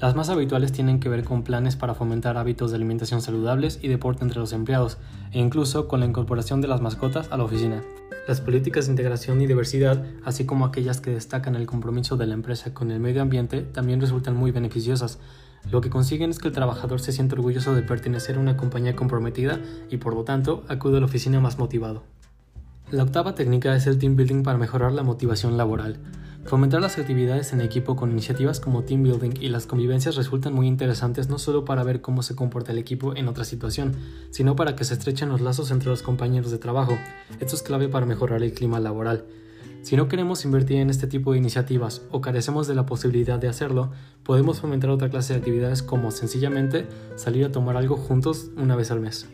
Las 0.00 0.16
más 0.16 0.30
habituales 0.30 0.72
tienen 0.72 0.98
que 0.98 1.10
ver 1.10 1.24
con 1.24 1.42
planes 1.42 1.76
para 1.76 1.94
fomentar 1.94 2.38
hábitos 2.38 2.70
de 2.70 2.76
alimentación 2.76 3.20
saludables 3.20 3.78
y 3.82 3.88
deporte 3.88 4.24
entre 4.24 4.40
los 4.40 4.54
empleados, 4.54 4.96
e 5.30 5.38
incluso 5.38 5.88
con 5.88 6.00
la 6.00 6.06
incorporación 6.06 6.62
de 6.62 6.68
las 6.68 6.80
mascotas 6.80 7.28
a 7.30 7.36
la 7.36 7.44
oficina. 7.44 7.82
Las 8.26 8.40
políticas 8.40 8.86
de 8.86 8.92
integración 8.92 9.42
y 9.42 9.46
diversidad, 9.46 10.02
así 10.24 10.46
como 10.46 10.64
aquellas 10.64 11.02
que 11.02 11.10
destacan 11.10 11.54
el 11.54 11.66
compromiso 11.66 12.16
de 12.16 12.26
la 12.26 12.32
empresa 12.32 12.72
con 12.72 12.90
el 12.90 12.98
medio 12.98 13.20
ambiente, 13.20 13.60
también 13.60 14.00
resultan 14.00 14.36
muy 14.36 14.52
beneficiosas. 14.52 15.18
Lo 15.70 15.82
que 15.82 15.90
consiguen 15.90 16.30
es 16.30 16.38
que 16.38 16.48
el 16.48 16.54
trabajador 16.54 17.00
se 17.00 17.12
siente 17.12 17.34
orgulloso 17.34 17.74
de 17.74 17.82
pertenecer 17.82 18.36
a 18.36 18.40
una 18.40 18.56
compañía 18.56 18.96
comprometida 18.96 19.60
y 19.90 19.98
por 19.98 20.14
lo 20.14 20.24
tanto 20.24 20.64
acude 20.68 20.96
a 20.96 21.00
la 21.00 21.06
oficina 21.06 21.40
más 21.40 21.58
motivado. 21.58 22.04
La 22.90 23.02
octava 23.02 23.34
técnica 23.34 23.76
es 23.76 23.86
el 23.86 23.98
team 23.98 24.16
building 24.16 24.44
para 24.44 24.56
mejorar 24.56 24.92
la 24.92 25.02
motivación 25.02 25.58
laboral. 25.58 25.98
Fomentar 26.44 26.80
las 26.80 26.98
actividades 26.98 27.52
en 27.52 27.60
equipo 27.60 27.96
con 27.96 28.10
iniciativas 28.10 28.60
como 28.60 28.82
team 28.82 29.02
building 29.02 29.34
y 29.40 29.50
las 29.50 29.66
convivencias 29.66 30.16
resultan 30.16 30.54
muy 30.54 30.66
interesantes 30.66 31.28
no 31.28 31.38
solo 31.38 31.64
para 31.64 31.84
ver 31.84 32.00
cómo 32.00 32.22
se 32.22 32.34
comporta 32.34 32.72
el 32.72 32.78
equipo 32.78 33.14
en 33.14 33.28
otra 33.28 33.44
situación, 33.44 33.94
sino 34.30 34.56
para 34.56 34.74
que 34.74 34.84
se 34.84 34.94
estrechen 34.94 35.28
los 35.28 35.40
lazos 35.40 35.70
entre 35.70 35.90
los 35.90 36.02
compañeros 36.02 36.50
de 36.50 36.58
trabajo. 36.58 36.98
Esto 37.38 37.54
es 37.54 37.62
clave 37.62 37.88
para 37.88 38.06
mejorar 38.06 38.42
el 38.42 38.52
clima 38.52 38.80
laboral. 38.80 39.26
Si 39.82 39.96
no 39.96 40.08
queremos 40.08 40.44
invertir 40.44 40.78
en 40.78 40.90
este 40.90 41.06
tipo 41.06 41.32
de 41.32 41.38
iniciativas 41.38 42.02
o 42.10 42.20
carecemos 42.20 42.66
de 42.66 42.74
la 42.74 42.84
posibilidad 42.84 43.38
de 43.38 43.48
hacerlo, 43.48 43.92
podemos 44.24 44.60
fomentar 44.60 44.90
otra 44.90 45.08
clase 45.08 45.34
de 45.34 45.38
actividades 45.38 45.82
como 45.82 46.10
sencillamente 46.10 46.86
salir 47.16 47.44
a 47.44 47.52
tomar 47.52 47.76
algo 47.76 47.96
juntos 47.96 48.50
una 48.56 48.76
vez 48.76 48.90
al 48.90 49.00
mes. 49.00 49.26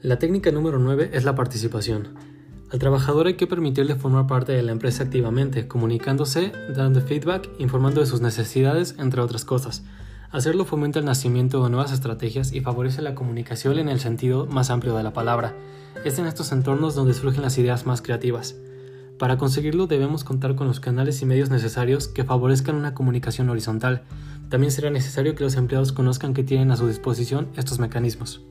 La 0.00 0.18
técnica 0.18 0.50
número 0.52 0.78
9 0.78 1.10
es 1.12 1.24
la 1.24 1.34
participación. 1.34 2.27
Al 2.70 2.78
trabajador 2.78 3.26
hay 3.26 3.34
que 3.34 3.46
permitirle 3.46 3.94
formar 3.94 4.26
parte 4.26 4.52
de 4.52 4.62
la 4.62 4.72
empresa 4.72 5.04
activamente, 5.04 5.66
comunicándose, 5.66 6.52
dando 6.76 7.00
feedback, 7.00 7.48
informando 7.58 8.00
de 8.00 8.06
sus 8.06 8.20
necesidades, 8.20 8.94
entre 8.98 9.22
otras 9.22 9.46
cosas. 9.46 9.84
Hacerlo 10.30 10.66
fomenta 10.66 10.98
el 10.98 11.06
nacimiento 11.06 11.64
de 11.64 11.70
nuevas 11.70 11.92
estrategias 11.92 12.52
y 12.52 12.60
favorece 12.60 13.00
la 13.00 13.14
comunicación 13.14 13.78
en 13.78 13.88
el 13.88 14.00
sentido 14.00 14.44
más 14.44 14.68
amplio 14.68 14.94
de 14.94 15.02
la 15.02 15.14
palabra. 15.14 15.54
Es 16.04 16.18
en 16.18 16.26
estos 16.26 16.52
entornos 16.52 16.94
donde 16.94 17.14
surgen 17.14 17.40
las 17.40 17.56
ideas 17.56 17.86
más 17.86 18.02
creativas. 18.02 18.54
Para 19.18 19.38
conseguirlo 19.38 19.86
debemos 19.86 20.22
contar 20.22 20.54
con 20.54 20.66
los 20.66 20.78
canales 20.78 21.22
y 21.22 21.26
medios 21.26 21.48
necesarios 21.48 22.06
que 22.06 22.24
favorezcan 22.24 22.76
una 22.76 22.92
comunicación 22.92 23.48
horizontal. 23.48 24.02
También 24.50 24.72
será 24.72 24.90
necesario 24.90 25.34
que 25.34 25.42
los 25.42 25.56
empleados 25.56 25.92
conozcan 25.92 26.34
que 26.34 26.44
tienen 26.44 26.70
a 26.70 26.76
su 26.76 26.86
disposición 26.86 27.48
estos 27.56 27.78
mecanismos. 27.78 28.42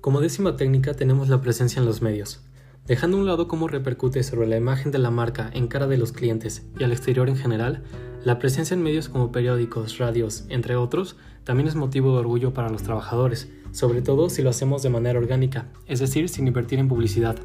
Como 0.00 0.20
décima 0.20 0.54
técnica 0.54 0.94
tenemos 0.94 1.28
la 1.28 1.40
presencia 1.40 1.80
en 1.80 1.86
los 1.86 2.00
medios. 2.00 2.40
Dejando 2.86 3.16
a 3.16 3.20
un 3.20 3.26
lado 3.26 3.46
cómo 3.46 3.68
repercute 3.68 4.24
sobre 4.24 4.48
la 4.48 4.56
imagen 4.56 4.90
de 4.90 4.98
la 4.98 5.12
marca 5.12 5.48
en 5.54 5.68
cara 5.68 5.86
de 5.86 5.96
los 5.96 6.10
clientes 6.10 6.66
y 6.80 6.82
al 6.82 6.90
exterior 6.90 7.28
en 7.28 7.36
general, 7.36 7.84
la 8.24 8.40
presencia 8.40 8.74
en 8.74 8.82
medios 8.82 9.08
como 9.08 9.30
periódicos, 9.30 9.98
radios, 9.98 10.44
entre 10.48 10.74
otros, 10.74 11.16
también 11.44 11.68
es 11.68 11.76
motivo 11.76 12.12
de 12.12 12.18
orgullo 12.18 12.52
para 12.52 12.70
los 12.70 12.82
trabajadores, 12.82 13.52
sobre 13.70 14.02
todo 14.02 14.28
si 14.30 14.42
lo 14.42 14.50
hacemos 14.50 14.82
de 14.82 14.90
manera 14.90 15.20
orgánica, 15.20 15.68
es 15.86 16.00
decir, 16.00 16.28
sin 16.28 16.48
invertir 16.48 16.80
en 16.80 16.88
publicidad. 16.88 17.36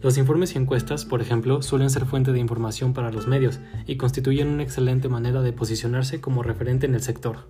Los 0.00 0.18
informes 0.18 0.56
y 0.56 0.58
encuestas, 0.58 1.04
por 1.04 1.22
ejemplo, 1.22 1.62
suelen 1.62 1.88
ser 1.88 2.04
fuente 2.04 2.32
de 2.32 2.40
información 2.40 2.92
para 2.92 3.12
los 3.12 3.28
medios 3.28 3.60
y 3.86 3.96
constituyen 3.98 4.48
una 4.48 4.64
excelente 4.64 5.08
manera 5.08 5.42
de 5.42 5.52
posicionarse 5.52 6.20
como 6.20 6.42
referente 6.42 6.86
en 6.86 6.96
el 6.96 7.02
sector. 7.02 7.48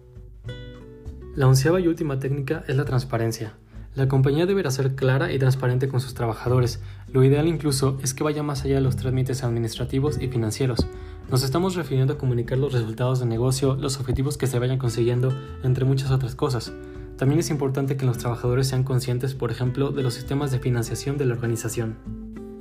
La 1.35 1.49
onceava 1.49 1.81
y 1.81 1.89
última 1.89 2.19
técnica 2.19 2.62
es 2.69 2.77
la 2.77 2.85
transparencia. 2.85 3.55
La 3.95 4.09
compañía 4.09 4.47
deberá 4.47 4.71
ser 4.71 4.95
clara 4.95 5.33
y 5.33 5.39
transparente 5.39 5.87
con 5.87 6.01
sus 6.01 6.15
trabajadores. 6.15 6.81
Lo 7.13 7.23
ideal 7.25 7.47
incluso 7.47 7.99
es 8.03 8.15
que 8.15 8.25
vaya 8.25 8.43
más 8.43 8.65
allá 8.65 8.77
de 8.77 8.81
los 8.81 8.97
trámites 8.97 9.45
administrativos 9.45 10.19
y 10.19 10.29
financieros. 10.29 10.87
Nos 11.31 11.43
estamos 11.43 11.75
refiriendo 11.75 12.15
a 12.15 12.19
comunicar 12.19 12.57
los 12.57 12.73
resultados 12.73 13.21
de 13.21 13.27
negocio, 13.27 13.75
los 13.75 14.01
objetivos 14.01 14.39
que 14.39 14.47
se 14.47 14.59
vayan 14.59 14.79
consiguiendo, 14.79 15.37
entre 15.63 15.85
muchas 15.85 16.11
otras 16.11 16.35
cosas. 16.35 16.73
También 17.19 17.41
es 17.41 17.51
importante 17.51 17.99
que 17.99 18.07
los 18.07 18.17
trabajadores 18.17 18.67
sean 18.67 18.83
conscientes, 18.83 19.35
por 19.35 19.51
ejemplo, 19.51 19.91
de 19.91 20.03
los 20.03 20.15
sistemas 20.15 20.51
de 20.51 20.59
financiación 20.59 21.19
de 21.19 21.27
la 21.27 21.35
organización. 21.35 21.97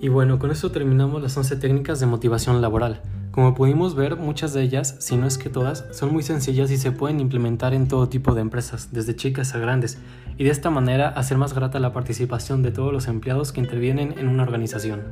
Y 0.01 0.09
bueno, 0.09 0.37
con 0.37 0.51
esto 0.51 0.69
terminamos 0.69 1.21
las 1.21 1.37
11 1.37 1.55
técnicas 1.55 2.01
de 2.01 2.07
motivación 2.07 2.61
laboral. 2.61 3.01
Como 3.31 3.55
pudimos 3.55 3.95
ver, 3.95 4.17
muchas 4.17 4.51
de 4.51 4.61
ellas, 4.61 4.97
si 4.99 5.15
no 5.15 5.25
es 5.25 5.37
que 5.37 5.49
todas, 5.49 5.85
son 5.91 6.11
muy 6.11 6.21
sencillas 6.21 6.69
y 6.69 6.75
se 6.75 6.91
pueden 6.91 7.21
implementar 7.21 7.73
en 7.73 7.87
todo 7.87 8.09
tipo 8.09 8.35
de 8.35 8.41
empresas, 8.41 8.89
desde 8.91 9.15
chicas 9.15 9.55
a 9.55 9.59
grandes, 9.59 9.97
y 10.37 10.43
de 10.43 10.49
esta 10.49 10.69
manera 10.69 11.07
hacer 11.07 11.37
más 11.37 11.53
grata 11.53 11.79
la 11.79 11.93
participación 11.93 12.61
de 12.61 12.71
todos 12.71 12.91
los 12.91 13.07
empleados 13.07 13.53
que 13.53 13.61
intervienen 13.61 14.19
en 14.19 14.27
una 14.27 14.43
organización. 14.43 15.03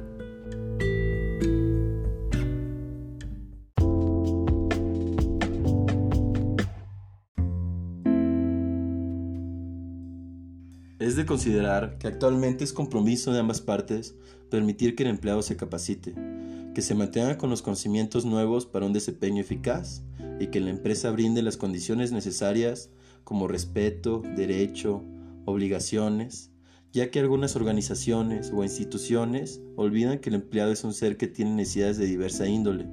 Es 10.99 11.15
de 11.15 11.25
considerar 11.25 11.97
que 11.99 12.07
actualmente 12.07 12.65
es 12.65 12.73
compromiso 12.73 13.31
de 13.31 13.39
ambas 13.39 13.61
partes 13.61 14.17
permitir 14.51 14.97
que 14.97 15.03
el 15.03 15.09
empleado 15.09 15.41
se 15.41 15.55
capacite, 15.55 16.38
que 16.73 16.81
se 16.81 16.95
mantenga 16.95 17.37
con 17.37 17.49
los 17.49 17.61
conocimientos 17.61 18.25
nuevos 18.25 18.65
para 18.65 18.85
un 18.85 18.93
desempeño 18.93 19.41
eficaz 19.41 20.03
y 20.39 20.47
que 20.47 20.59
la 20.59 20.69
empresa 20.69 21.11
brinde 21.11 21.41
las 21.41 21.57
condiciones 21.57 22.11
necesarias 22.11 22.89
como 23.23 23.47
respeto, 23.47 24.21
derecho, 24.35 25.03
obligaciones, 25.45 26.51
ya 26.91 27.11
que 27.11 27.19
algunas 27.19 27.55
organizaciones 27.55 28.51
o 28.53 28.63
instituciones 28.63 29.61
olvidan 29.75 30.19
que 30.19 30.29
el 30.29 30.35
empleado 30.35 30.71
es 30.71 30.83
un 30.83 30.93
ser 30.93 31.17
que 31.17 31.27
tiene 31.27 31.51
necesidades 31.51 31.97
de 31.97 32.05
diversa 32.05 32.47
índole 32.47 32.87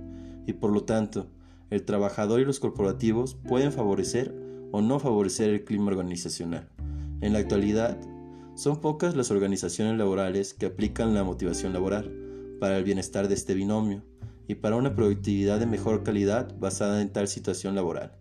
y 0.46 0.52
por 0.52 0.70
lo 0.70 0.84
tanto 0.84 1.28
el 1.70 1.84
trabajador 1.84 2.40
y 2.40 2.44
los 2.44 2.60
corporativos 2.60 3.34
pueden 3.34 3.72
favorecer 3.72 4.34
o 4.72 4.82
no 4.82 4.98
favorecer 4.98 5.50
el 5.50 5.64
clima 5.64 5.88
organizacional. 5.88 6.68
En 7.20 7.32
la 7.32 7.38
actualidad, 7.38 7.98
son 8.54 8.80
pocas 8.80 9.16
las 9.16 9.30
organizaciones 9.30 9.98
laborales 9.98 10.54
que 10.54 10.66
aplican 10.66 11.14
la 11.14 11.24
motivación 11.24 11.72
laboral 11.72 12.25
para 12.60 12.78
el 12.78 12.84
bienestar 12.84 13.28
de 13.28 13.34
este 13.34 13.54
binomio 13.54 14.02
y 14.48 14.56
para 14.56 14.76
una 14.76 14.94
productividad 14.94 15.58
de 15.58 15.66
mejor 15.66 16.02
calidad 16.02 16.56
basada 16.58 17.02
en 17.02 17.12
tal 17.12 17.28
situación 17.28 17.74
laboral, 17.74 18.12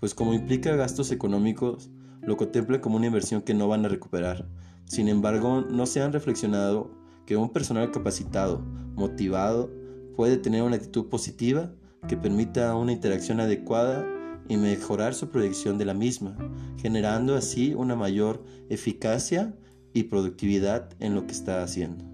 pues 0.00 0.14
como 0.14 0.34
implica 0.34 0.76
gastos 0.76 1.10
económicos, 1.12 1.90
lo 2.22 2.36
contempla 2.36 2.80
como 2.80 2.96
una 2.96 3.06
inversión 3.06 3.42
que 3.42 3.54
no 3.54 3.68
van 3.68 3.84
a 3.84 3.88
recuperar. 3.88 4.48
Sin 4.84 5.08
embargo, 5.08 5.62
no 5.62 5.86
se 5.86 6.02
han 6.02 6.12
reflexionado 6.12 6.90
que 7.26 7.36
un 7.36 7.50
personal 7.50 7.90
capacitado, 7.90 8.60
motivado, 8.94 9.70
puede 10.16 10.36
tener 10.36 10.62
una 10.62 10.76
actitud 10.76 11.08
positiva 11.08 11.72
que 12.08 12.16
permita 12.16 12.74
una 12.76 12.92
interacción 12.92 13.40
adecuada 13.40 14.06
y 14.48 14.56
mejorar 14.56 15.14
su 15.14 15.30
proyección 15.30 15.78
de 15.78 15.84
la 15.84 15.94
misma, 15.94 16.36
generando 16.76 17.36
así 17.36 17.74
una 17.74 17.96
mayor 17.96 18.44
eficacia 18.68 19.54
y 19.94 20.04
productividad 20.04 20.90
en 21.00 21.14
lo 21.14 21.26
que 21.26 21.32
está 21.32 21.62
haciendo. 21.62 22.11